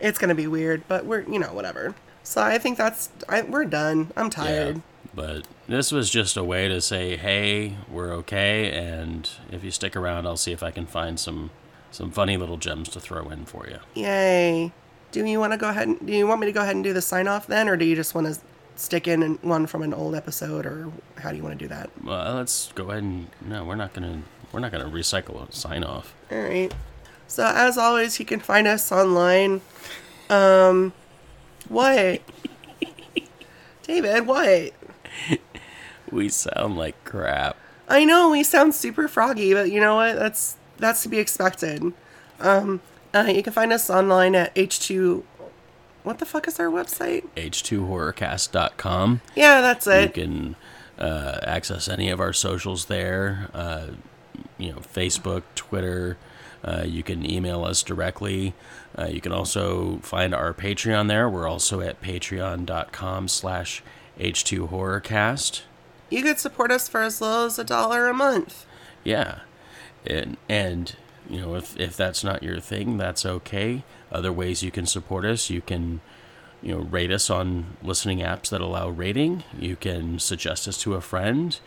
[0.00, 1.94] it's gonna be weird, but we're you know whatever.
[2.22, 4.12] So I think that's I, we're done.
[4.16, 4.76] I'm tired.
[4.76, 4.82] Yeah.
[5.14, 9.94] But this was just a way to say, hey, we're okay, and if you stick
[9.94, 11.50] around, I'll see if I can find some
[11.90, 13.78] some funny little gems to throw in for you.
[13.94, 14.72] Yay!
[15.10, 15.88] Do you want to go ahead?
[15.88, 17.76] And, do you want me to go ahead and do the sign off then, or
[17.76, 18.40] do you just want to
[18.76, 21.68] stick in an- one from an old episode, or how do you want to do
[21.68, 21.90] that?
[22.02, 25.84] Well, let's go ahead and no, we're not gonna we're not gonna recycle a sign
[25.84, 26.14] off.
[26.30, 26.72] All right.
[27.26, 29.60] So as always, you can find us online.
[30.28, 30.92] Um,
[31.68, 32.20] what?
[33.82, 34.72] David, what?
[36.10, 37.56] We sound like crap.
[37.88, 40.16] I know we sound super froggy, but you know what?
[40.16, 41.92] That's that's to be expected.
[42.40, 42.80] Um,
[43.14, 45.22] uh, you can find us online at h2.
[46.02, 47.24] What the fuck is our website?
[47.36, 49.20] h2horrorcast.com.
[49.36, 50.16] Yeah, that's it.
[50.16, 50.56] You can
[50.98, 53.48] uh, access any of our socials there.
[53.54, 53.88] Uh,
[54.58, 56.16] you know, Facebook, Twitter.
[56.64, 58.54] Uh, you can email us directly.
[58.96, 61.28] Uh, you can also find our Patreon there.
[61.28, 63.82] We're also at patreon.com slash
[64.18, 65.62] h2horrorcast.
[66.10, 68.66] You could support us for as little as a dollar a month.
[69.02, 69.40] Yeah.
[70.06, 70.94] And, and
[71.28, 73.82] you know, if, if that's not your thing, that's okay.
[74.12, 76.00] Other ways you can support us, you can,
[76.62, 79.42] you know, rate us on listening apps that allow rating.
[79.58, 81.58] You can suggest us to a friend.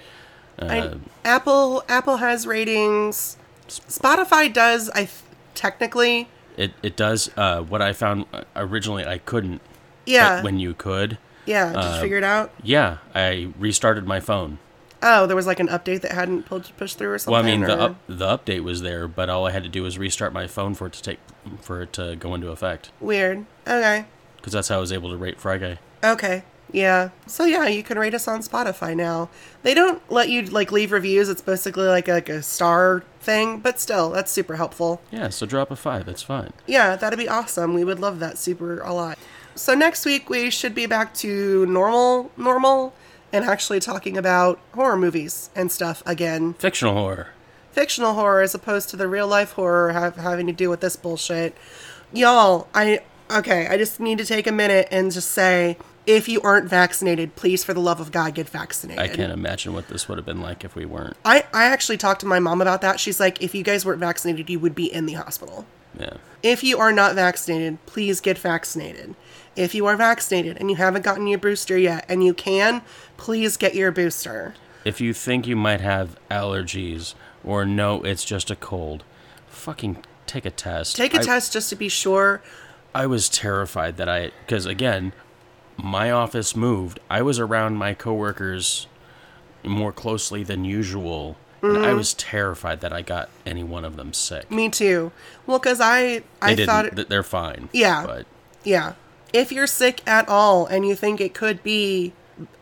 [0.59, 3.37] Uh, Apple Apple has ratings.
[3.67, 4.89] Spotify does.
[4.91, 5.09] I th-
[5.55, 7.29] technically, It it does.
[7.35, 9.59] Uh, what I found uh, originally, I couldn't.
[10.05, 11.73] yeah, when you could, yeah.
[11.73, 12.51] Just uh, figured out.
[12.63, 14.59] yeah, I restarted my phone.
[15.03, 17.33] Oh, there was like an update that hadn't pulled pushed through or something.
[17.33, 19.83] Well, I mean, the up, the update was there, but all I had to do
[19.83, 21.19] was restart my phone for it to take
[21.61, 22.91] for it to go into effect.
[22.99, 23.45] weird.
[23.67, 24.05] Okay,
[24.37, 25.77] Because that's how I was able to rate Friday.
[26.03, 27.09] okay, yeah.
[27.27, 29.29] So yeah, you can rate us on Spotify now.
[29.63, 31.29] They don't let you like leave reviews.
[31.29, 35.01] It's basically like a, like a star thing, but still, that's super helpful.
[35.11, 36.05] Yeah, so drop a five.
[36.07, 36.51] That's fine.
[36.65, 37.73] Yeah, that'd be awesome.
[37.75, 39.19] We would love that super a lot.
[39.53, 42.93] So next week we should be back to normal, normal,
[43.35, 46.53] and actually talking about horror movies and stuff again.
[46.53, 47.27] Fictional horror.
[47.73, 50.95] Fictional horror as opposed to the real life horror have, having to do with this
[50.95, 51.53] bullshit.
[52.13, 56.39] Y'all, I okay, I just need to take a minute and just say if you
[56.41, 59.03] aren't vaccinated, please for the love of God get vaccinated.
[59.03, 61.17] I can't imagine what this would have been like if we weren't.
[61.25, 63.01] I, I actually talked to my mom about that.
[63.01, 65.65] She's like, if you guys weren't vaccinated, you would be in the hospital.
[65.99, 66.13] Yeah.
[66.43, 69.15] If you are not vaccinated, please get vaccinated.
[69.55, 72.81] If you are vaccinated and you haven't gotten your booster yet and you can,
[73.17, 74.53] please get your booster.
[74.83, 79.03] If you think you might have allergies or no, it's just a cold,
[79.47, 80.95] fucking take a test.
[80.95, 82.41] Take a I- test just to be sure.
[82.93, 85.11] I was terrified that I, because again,
[85.77, 86.99] my office moved.
[87.09, 88.87] I was around my coworkers
[89.63, 91.37] more closely than usual.
[91.61, 91.83] And Mm-hmm.
[91.85, 94.51] I was terrified that I got any one of them sick.
[94.51, 95.11] Me too.
[95.47, 96.67] Well, because I They I didn't.
[96.69, 97.69] thought th- they're fine.
[97.73, 98.05] Yeah.
[98.05, 98.27] But
[98.63, 98.93] yeah,
[99.35, 102.13] if you're sick at all and you think it could be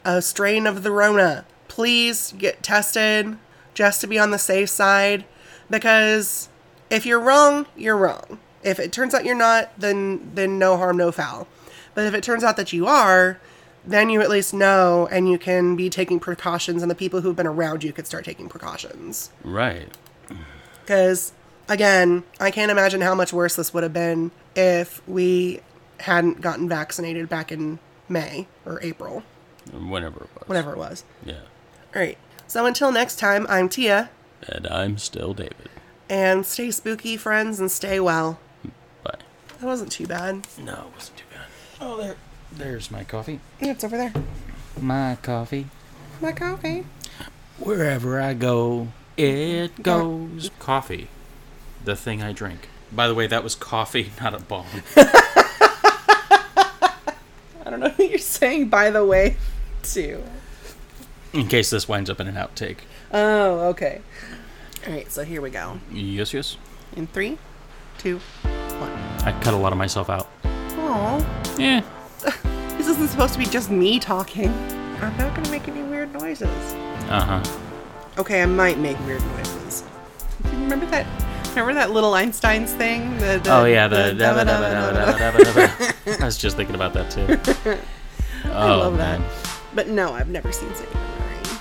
[0.04, 3.38] a strain of the Rona, please get tested
[3.76, 5.24] just to be on the safe side.
[5.70, 6.50] Because
[6.90, 8.40] if you're wrong, you're wrong.
[8.64, 11.48] If it turns out you're not, then then no harm, no foul.
[11.94, 13.40] But if it turns out that you are,
[13.86, 17.36] then you at least know and you can be taking precautions, and the people who've
[17.36, 19.30] been around you could start taking precautions.
[19.44, 19.90] right.
[20.82, 21.34] Because
[21.70, 25.62] again, I can't imagine how much worse this would have been if we
[26.02, 27.80] hadn't gotten vaccinated back in
[28.10, 29.24] May or April,
[29.72, 30.48] Whenever it was.
[30.48, 31.04] whatever it was.
[31.26, 31.36] Yeah.
[31.96, 32.18] All right.
[32.48, 34.10] So until next time, I'm Tia,
[34.50, 35.70] And I'm still David.
[36.10, 38.40] and stay spooky, friends, and stay well.
[39.04, 39.16] Bye.
[39.60, 40.48] That wasn't too bad.
[40.60, 41.46] No, it wasn't too bad.
[41.82, 42.16] Oh, there,
[42.52, 43.40] there's my coffee.
[43.62, 44.14] Yeah, it's over there.
[44.80, 45.68] My coffee.
[46.22, 46.86] My coffee.
[47.60, 50.50] Wherever I go, it goes.
[50.60, 51.08] Coffee,
[51.86, 52.68] the thing I drink.
[52.92, 54.66] By the way, that was coffee, not a bomb.
[57.66, 59.38] I don't know who you're saying, by the way,
[59.84, 60.24] too.
[61.34, 62.80] In case this winds up in an outtake.
[63.12, 64.02] Oh, okay.
[64.86, 65.80] All right, so here we go.
[65.92, 66.58] Yes, yes.
[66.96, 67.38] In three,
[67.98, 68.92] two, one.
[69.26, 70.30] I cut a lot of myself out.
[70.46, 71.26] Oh,
[71.58, 71.82] Yeah.
[72.78, 74.50] this isn't supposed to be just me talking.
[75.02, 76.48] I'm not gonna make any weird noises.
[77.10, 77.60] Uh huh.
[78.18, 79.84] Okay, I might make weird noises.
[80.44, 81.06] Remember that?
[81.56, 83.16] Remember that little Einstein's thing?
[83.20, 84.16] The, the, Oh yeah, the.
[86.20, 87.28] I was just thinking about that too.
[88.46, 89.20] Oh, I love oh, that.
[89.20, 89.30] man.
[89.76, 91.60] But no, I've never seen Singing in the Rain.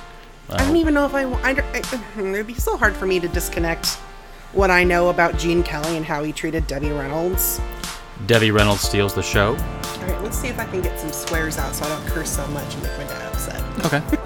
[0.50, 1.80] I don't even know if I, I, I.
[1.82, 3.98] Hmm, it'd be so hard for me to disconnect
[4.52, 7.60] what I know about Gene Kelly and how he treated Debbie Reynolds.
[8.26, 9.50] Debbie Reynolds steals the show.
[9.56, 12.30] All right, let's see if I can get some swears out so I don't curse
[12.30, 13.62] so much and make my dad upset.
[13.86, 14.00] Okay.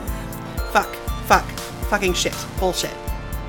[0.73, 0.95] Fuck,
[1.27, 1.45] fuck,
[1.89, 2.91] fucking shit, bullshit,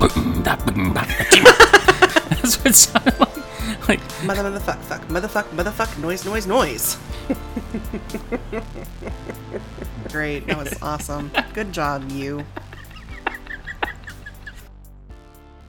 [2.28, 3.88] That's what it sounded like.
[3.88, 6.98] Like, mother, motherfuck, fuck, motherfuck, motherfuck, noise, noise, noise.
[10.12, 11.30] Great, that was awesome.
[11.54, 12.44] Good job, you.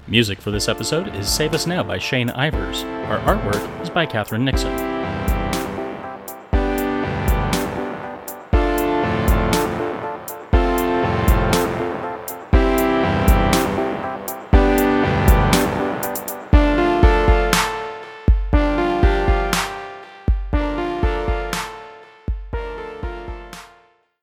[0.08, 2.84] Music for this episode is Save Us Now by Shane Ivers.
[3.08, 4.89] Our artwork is by Catherine Nixon.